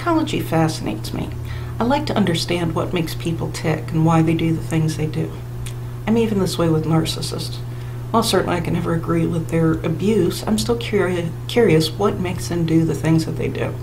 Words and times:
Psychology 0.00 0.40
fascinates 0.40 1.12
me. 1.12 1.28
I 1.78 1.84
like 1.84 2.06
to 2.06 2.16
understand 2.16 2.74
what 2.74 2.94
makes 2.94 3.14
people 3.14 3.52
tick 3.52 3.90
and 3.90 4.06
why 4.06 4.22
they 4.22 4.32
do 4.32 4.56
the 4.56 4.62
things 4.62 4.96
they 4.96 5.06
do. 5.06 5.30
I'm 6.06 6.16
even 6.16 6.38
this 6.38 6.56
way 6.56 6.70
with 6.70 6.86
narcissists. 6.86 7.56
While 8.10 8.22
certainly 8.22 8.56
I 8.56 8.60
can 8.60 8.72
never 8.72 8.94
agree 8.94 9.26
with 9.26 9.50
their 9.50 9.72
abuse, 9.72 10.42
I'm 10.46 10.56
still 10.56 10.78
curi- 10.78 11.30
curious 11.48 11.90
what 11.90 12.18
makes 12.18 12.48
them 12.48 12.64
do 12.64 12.86
the 12.86 12.94
things 12.94 13.26
that 13.26 13.32
they 13.32 13.48
do. 13.48 13.74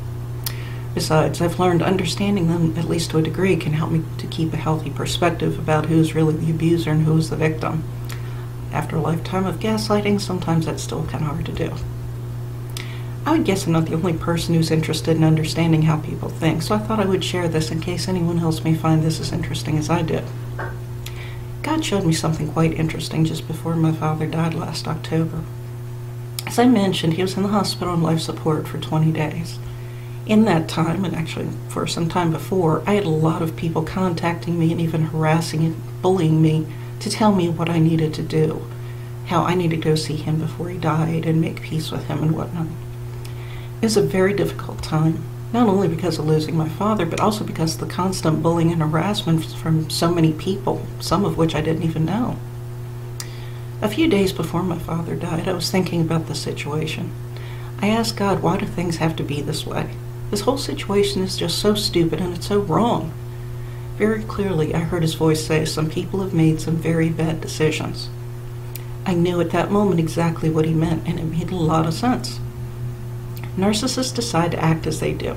Besides, 0.96 1.40
I've 1.40 1.60
learned 1.60 1.84
understanding 1.84 2.48
them, 2.48 2.76
at 2.80 2.90
least 2.90 3.12
to 3.12 3.20
a 3.20 3.22
degree, 3.22 3.56
can 3.56 3.74
help 3.74 3.92
me 3.92 4.02
to 4.18 4.26
keep 4.26 4.54
a 4.54 4.58
healthy 4.58 4.90
perspective 4.90 5.60
about 5.60 5.86
who's 5.86 6.16
really 6.16 6.34
the 6.34 6.50
abuser 6.50 6.90
and 6.90 7.04
who's 7.04 7.30
the 7.30 7.36
victim. 7.36 7.84
After 8.74 8.96
a 8.96 9.02
lifetime 9.02 9.46
of 9.46 9.60
gaslighting, 9.60 10.20
sometimes 10.20 10.66
that's 10.66 10.82
still 10.82 11.06
kind 11.06 11.24
of 11.24 11.30
hard 11.30 11.46
to 11.46 11.52
do. 11.52 11.76
I 13.28 13.32
would 13.32 13.44
guess 13.44 13.66
I'm 13.66 13.74
not 13.74 13.88
the 13.88 13.94
only 13.94 14.14
person 14.14 14.56
who's 14.56 14.72
interested 14.72 15.18
in 15.18 15.24
understanding 15.26 15.82
how 15.82 15.98
people 15.98 16.30
think, 16.30 16.62
so 16.62 16.74
I 16.74 16.78
thought 16.78 17.02
I 17.02 17.06
would 17.06 17.26
share 17.26 17.50
this 17.50 17.72
in 17.72 17.82
case 17.82 18.08
anyone 18.08 18.40
else 18.40 18.64
may 18.64 18.74
find 18.74 19.04
this 19.04 19.20
as 19.20 19.34
interesting 19.34 19.78
as 19.78 19.90
I 19.90 20.02
did. 20.02 20.24
God 21.62 21.84
showed 21.84 22.06
me 22.06 22.14
something 22.14 22.50
quite 22.50 22.80
interesting 22.80 23.26
just 23.26 23.46
before 23.46 23.76
my 23.76 23.92
father 23.92 24.28
died 24.28 24.54
last 24.54 24.88
October. 24.88 25.44
As 26.46 26.58
I 26.58 26.68
mentioned, 26.68 27.16
he 27.16 27.22
was 27.22 27.36
in 27.36 27.44
the 27.44 27.50
hospital 27.50 27.90
on 27.94 28.02
life 28.02 28.22
support 28.22 28.66
for 28.66 28.78
20 28.78 29.12
days 29.12 29.60
in 30.26 30.46
that 30.46 30.70
time, 30.70 31.04
and 31.04 31.14
actually 31.14 31.50
for 31.68 31.86
some 31.86 32.08
time 32.08 32.32
before, 32.32 32.82
I 32.88 32.94
had 32.94 33.04
a 33.04 33.10
lot 33.10 33.42
of 33.42 33.58
people 33.58 33.84
contacting 33.84 34.58
me 34.58 34.72
and 34.72 34.80
even 34.80 35.08
harassing 35.08 35.66
and 35.66 36.02
bullying 36.02 36.42
me 36.42 36.66
to 37.02 37.10
tell 37.10 37.36
me 37.36 37.50
what 37.50 37.70
I 37.70 37.80
needed 37.80 38.14
to 38.14 38.24
do, 38.24 38.66
how 39.26 39.44
I 39.44 39.54
needed 39.54 39.82
to 39.82 39.90
go 39.90 39.96
see 39.96 40.16
him 40.16 40.40
before 40.40 40.70
he 40.70 40.78
died 40.78 41.26
and 41.26 41.42
make 41.42 41.62
peace 41.62 41.92
with 41.92 42.06
him 42.06 42.24
and 42.24 42.32
whatnot. 42.32 42.68
Was 43.82 43.96
a 43.96 44.02
very 44.02 44.34
difficult 44.34 44.84
time, 44.84 45.24
not 45.54 45.70
only 45.70 45.88
because 45.88 46.18
of 46.20 46.26
losing 46.26 46.58
my 46.58 46.68
father, 46.68 47.06
but 47.06 47.20
also 47.20 47.44
because 47.44 47.76
of 47.76 47.80
the 47.80 47.94
constant 47.94 48.44
bullying 48.44 48.72
and 48.72 48.82
harassment 48.82 49.46
from 49.46 49.90
so 49.90 50.14
many 50.14 50.34
people, 50.34 50.86
some 51.00 51.24
of 51.24 51.38
which 51.38 51.56
I 51.56 51.62
didn't 51.62 51.84
even 51.84 52.04
know. 52.04 52.38
A 53.82 53.88
few 53.88 54.08
days 54.08 54.34
before 54.34 54.64
my 54.64 54.80
father 54.80 55.16
died, 55.16 55.48
I 55.48 55.54
was 55.54 55.70
thinking 55.70 56.02
about 56.02 56.26
the 56.26 56.36
situation. 56.36 57.12
I 57.80 57.90
asked 57.90 58.18
God, 58.18 58.42
why 58.42 58.58
do 58.58 58.66
things 58.66 58.98
have 58.98 59.16
to 59.18 59.24
be 59.24 59.42
this 59.42 59.66
way? 59.66 59.92
This 60.32 60.42
whole 60.42 60.58
situation 60.58 61.22
is 61.22 61.38
just 61.38 61.60
so 61.60 61.76
stupid 61.76 62.20
and 62.20 62.36
it's 62.36 62.48
so 62.48 62.60
wrong. 62.60 63.14
Very 63.98 64.24
clearly, 64.24 64.74
I 64.74 64.80
heard 64.80 65.04
his 65.04 65.14
voice 65.14 65.46
say, 65.46 65.64
Some 65.66 65.90
people 65.90 66.22
have 66.22 66.34
made 66.34 66.60
some 66.60 66.76
very 66.76 67.10
bad 67.10 67.40
decisions. 67.40 68.10
I 69.06 69.14
knew 69.14 69.40
at 69.40 69.52
that 69.52 69.72
moment 69.72 70.00
exactly 70.00 70.50
what 70.50 70.66
he 70.66 70.74
meant, 70.74 71.08
and 71.08 71.20
it 71.20 71.24
made 71.24 71.52
a 71.52 71.56
lot 71.56 71.86
of 71.86 71.94
sense. 71.94 72.40
Narcissists 73.58 74.16
decide 74.16 74.52
to 74.52 74.64
act 74.64 74.88
as 74.88 75.00
they 75.00 75.14
do. 75.14 75.36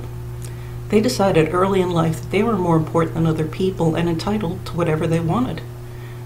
They 0.90 1.00
decided 1.00 1.52
early 1.52 1.80
in 1.80 1.90
life 1.90 2.20
that 2.20 2.30
they 2.30 2.42
were 2.42 2.56
more 2.56 2.76
important 2.76 3.14
than 3.14 3.26
other 3.26 3.46
people 3.46 3.96
and 3.96 4.08
entitled 4.08 4.64
to 4.66 4.76
whatever 4.76 5.06
they 5.06 5.20
wanted. 5.20 5.62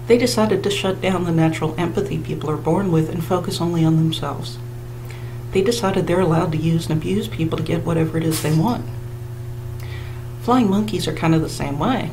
They 0.07 0.17
decided 0.17 0.63
to 0.63 0.69
shut 0.69 1.01
down 1.01 1.23
the 1.23 1.31
natural 1.31 1.73
empathy 1.79 2.19
people 2.19 2.51
are 2.51 2.57
born 2.57 2.91
with 2.91 3.09
and 3.09 3.23
focus 3.23 3.59
only 3.59 3.83
on 3.83 3.95
themselves 3.95 4.59
they 5.55 5.61
decided 5.61 6.05
they're 6.05 6.19
allowed 6.19 6.51
to 6.51 6.57
use 6.57 6.89
and 6.89 6.99
abuse 6.99 7.29
people 7.29 7.57
to 7.57 7.63
get 7.63 7.85
whatever 7.85 8.17
it 8.17 8.25
is 8.25 8.43
they 8.43 8.53
want. 8.53 8.83
Flying 10.41 10.69
monkeys 10.69 11.07
are 11.07 11.13
kind 11.13 11.33
of 11.33 11.41
the 11.41 11.47
same 11.47 11.79
way. 11.79 12.11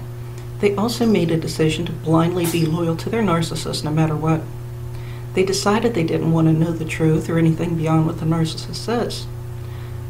They 0.61 0.77
also 0.77 1.07
made 1.07 1.33
a 1.33 1.37
decision 1.37 1.85
to 1.87 1.93
blindly 1.93 2.47
be 2.47 2.65
loyal 2.65 2.95
to 2.99 3.11
their 3.11 3.21
narcissist 3.21 3.83
no 3.83 3.91
matter 3.91 4.15
what. 4.15 4.43
They 5.35 5.45
decided 5.45 5.95
they 5.95 6.05
didn't 6.05 6.31
want 6.31 6.47
to 6.47 6.53
know 6.53 6.71
the 6.71 6.85
truth 6.85 7.29
or 7.29 7.37
anything 7.37 7.75
beyond 7.75 8.07
what 8.07 8.21
the 8.21 8.27
narcissist 8.27 8.77
says. 8.77 9.27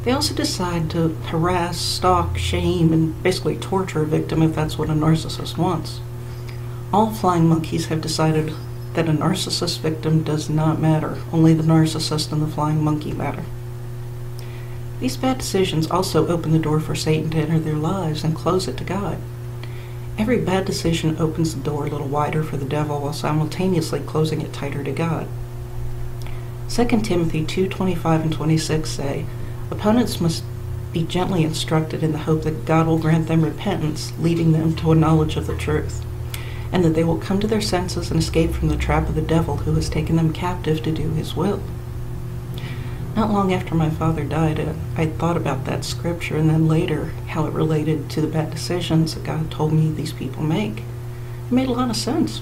They 0.04 0.10
also 0.10 0.34
decide 0.34 0.90
to 0.90 1.16
harass, 1.26 1.78
stalk, 1.78 2.36
shame, 2.36 2.92
and 2.92 3.22
basically 3.22 3.56
torture 3.56 4.02
a 4.02 4.06
victim 4.06 4.42
if 4.42 4.54
that's 4.54 4.76
what 4.76 4.90
a 4.90 4.94
narcissist 4.94 5.56
wants. 5.56 6.00
All 6.92 7.10
flying 7.10 7.48
monkeys 7.48 7.86
have 7.86 8.00
decided 8.00 8.52
that 8.94 9.08
a 9.08 9.12
narcissist 9.12 9.78
victim 9.78 10.22
does 10.24 10.50
not 10.50 10.80
matter. 10.80 11.18
Only 11.32 11.54
the 11.54 11.62
narcissist 11.62 12.32
and 12.32 12.42
the 12.42 12.46
flying 12.46 12.82
monkey 12.82 13.12
matter. 13.12 13.44
These 15.00 15.16
bad 15.16 15.38
decisions 15.38 15.90
also 15.90 16.28
open 16.28 16.52
the 16.52 16.58
door 16.58 16.80
for 16.80 16.94
Satan 16.94 17.30
to 17.30 17.38
enter 17.38 17.58
their 17.58 17.74
lives 17.74 18.22
and 18.24 18.36
close 18.36 18.68
it 18.68 18.76
to 18.78 18.84
God. 18.84 19.18
Every 20.18 20.38
bad 20.38 20.64
decision 20.64 21.16
opens 21.18 21.54
the 21.54 21.62
door 21.62 21.86
a 21.86 21.90
little 21.90 22.06
wider 22.06 22.42
for 22.42 22.56
the 22.56 22.66
devil 22.66 23.00
while 23.00 23.12
simultaneously 23.12 24.00
closing 24.00 24.42
it 24.42 24.52
tighter 24.52 24.84
to 24.84 24.92
God. 24.92 25.26
2 26.68 26.84
Timothy 27.02 27.44
2:25 27.44 28.22
and 28.22 28.32
26 28.32 28.90
say, 28.90 29.26
"Opponents 29.72 30.20
must 30.20 30.44
be 30.92 31.02
gently 31.02 31.42
instructed 31.42 32.02
in 32.02 32.12
the 32.12 32.18
hope 32.18 32.42
that 32.42 32.66
God 32.66 32.86
will 32.86 32.98
grant 32.98 33.26
them 33.26 33.42
repentance, 33.42 34.12
leading 34.20 34.52
them 34.52 34.76
to 34.76 34.92
a 34.92 34.94
knowledge 34.94 35.36
of 35.36 35.46
the 35.46 35.56
truth." 35.56 36.04
and 36.72 36.82
that 36.82 36.94
they 36.94 37.04
will 37.04 37.18
come 37.18 37.38
to 37.38 37.46
their 37.46 37.60
senses 37.60 38.10
and 38.10 38.18
escape 38.18 38.50
from 38.52 38.68
the 38.68 38.76
trap 38.76 39.06
of 39.08 39.14
the 39.14 39.20
devil 39.20 39.58
who 39.58 39.74
has 39.74 39.90
taken 39.90 40.16
them 40.16 40.32
captive 40.32 40.82
to 40.82 40.90
do 40.90 41.10
his 41.10 41.36
will. 41.36 41.62
Not 43.14 43.30
long 43.30 43.52
after 43.52 43.74
my 43.74 43.90
father 43.90 44.24
died, 44.24 44.58
uh, 44.58 44.72
I 44.96 45.06
thought 45.06 45.36
about 45.36 45.66
that 45.66 45.84
scripture 45.84 46.38
and 46.38 46.48
then 46.48 46.66
later 46.66 47.12
how 47.28 47.44
it 47.44 47.52
related 47.52 48.08
to 48.10 48.22
the 48.22 48.26
bad 48.26 48.50
decisions 48.50 49.14
that 49.14 49.24
God 49.24 49.50
told 49.50 49.74
me 49.74 49.90
these 49.90 50.14
people 50.14 50.42
make. 50.42 50.78
It 50.78 51.52
made 51.52 51.68
a 51.68 51.72
lot 51.72 51.90
of 51.90 51.96
sense. 51.96 52.40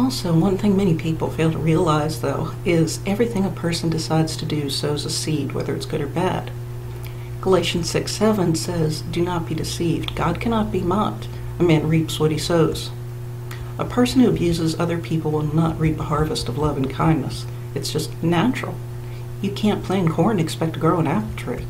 Also, 0.00 0.32
one 0.32 0.56
thing 0.56 0.74
many 0.74 0.94
people 0.94 1.28
fail 1.28 1.52
to 1.52 1.58
realize, 1.58 2.22
though, 2.22 2.52
is 2.64 3.00
everything 3.04 3.44
a 3.44 3.50
person 3.50 3.90
decides 3.90 4.34
to 4.34 4.46
do 4.46 4.70
sows 4.70 5.04
a 5.04 5.10
seed, 5.10 5.52
whether 5.52 5.76
it's 5.76 5.84
good 5.84 6.00
or 6.00 6.06
bad. 6.06 6.50
Galatians 7.42 7.90
6 7.90 8.10
7 8.10 8.54
says, 8.54 9.02
Do 9.02 9.20
not 9.20 9.46
be 9.46 9.54
deceived. 9.54 10.16
God 10.16 10.40
cannot 10.40 10.72
be 10.72 10.80
mocked. 10.80 11.28
A 11.58 11.62
man 11.62 11.86
reaps 11.86 12.18
what 12.18 12.30
he 12.30 12.38
sows. 12.38 12.90
A 13.78 13.84
person 13.84 14.22
who 14.22 14.30
abuses 14.30 14.80
other 14.80 14.96
people 14.96 15.32
will 15.32 15.42
not 15.42 15.78
reap 15.78 16.00
a 16.00 16.04
harvest 16.04 16.48
of 16.48 16.56
love 16.56 16.78
and 16.78 16.88
kindness. 16.88 17.44
It's 17.74 17.92
just 17.92 18.22
natural. 18.22 18.76
You 19.42 19.52
can't 19.52 19.84
plant 19.84 20.08
corn 20.12 20.38
and 20.38 20.40
expect 20.40 20.72
to 20.72 20.80
grow 20.80 20.98
an 20.98 21.08
apple 21.08 21.36
tree. 21.36 21.66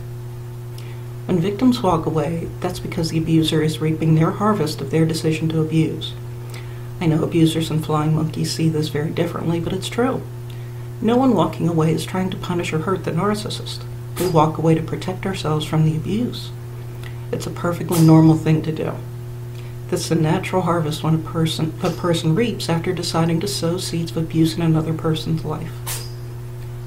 When 1.27 1.41
victims 1.41 1.83
walk 1.83 2.07
away, 2.07 2.49
that's 2.61 2.79
because 2.79 3.11
the 3.11 3.19
abuser 3.19 3.61
is 3.61 3.81
reaping 3.81 4.15
their 4.15 4.31
harvest 4.31 4.81
of 4.81 4.93
their 4.93 5.05
decision 5.05 5.49
to 5.49 5.61
abuse. 5.61 6.15
I 7.01 7.07
know 7.07 7.25
abusers 7.25 7.71
and 7.71 7.85
flying 7.85 8.15
monkeys 8.15 8.53
see 8.53 8.69
this 8.69 8.89
very 8.89 9.11
differently, 9.11 9.59
but 9.59 9.73
it's 9.73 9.89
true. 9.89 10.23
No 11.01 11.17
one 11.17 11.35
walking 11.35 11.67
away 11.67 11.95
is 11.95 12.05
trying 12.05 12.29
to 12.31 12.37
punish 12.37 12.75
or 12.75 12.81
hurt 12.81 13.05
the 13.05 13.11
narcissist. 13.11 13.83
We 14.19 14.29
walk 14.29 14.59
away 14.59 14.75
to 14.75 14.83
protect 14.83 15.25
ourselves 15.25 15.65
from 15.65 15.87
the 15.87 15.97
abuse. 15.97 16.51
It's 17.33 17.47
a 17.47 17.51
perfectly 17.51 18.01
normal 18.01 18.37
thing 18.37 18.61
to 18.63 18.73
do. 18.73 18.93
That's 19.89 20.09
the 20.11 20.15
natural 20.15 20.63
harvest 20.63 21.03
when 21.03 21.15
a 21.15 21.19
person 21.19 21.73
a 21.83 21.91
person 21.91 22.35
reaps 22.35 22.69
after 22.69 22.93
deciding 22.93 23.41
to 23.41 23.49
sow 23.49 23.79
seeds 23.79 24.11
of 24.11 24.19
abuse 24.19 24.55
in 24.55 24.63
another 24.63 24.93
person's 24.93 25.45
life. 25.45 26.00